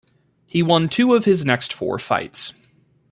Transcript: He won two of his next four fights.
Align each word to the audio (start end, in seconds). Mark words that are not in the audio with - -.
He 0.47 0.63
won 0.63 0.89
two 0.89 1.13
of 1.13 1.25
his 1.25 1.45
next 1.45 1.71
four 1.71 1.99
fights. 1.99 2.53